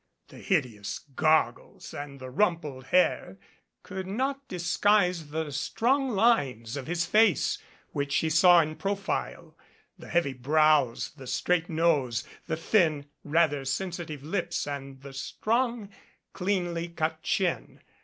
[0.29, 3.37] The hideous goggles and the rumpled 13 MADCAP hair
[3.83, 7.59] could not disguise the strong lines of his face
[7.91, 9.55] which she saw in profile
[9.99, 15.87] the heavy brows, the straight nose, the thin, rather sensitive lips and the strong,
[16.33, 17.79] cleanly cut chin.